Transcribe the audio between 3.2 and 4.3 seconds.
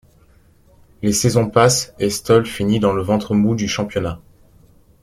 mou du championnat.